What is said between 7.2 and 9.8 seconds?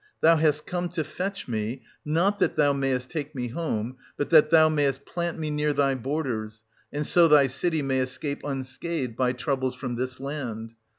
thy city may escape unscathed by troubles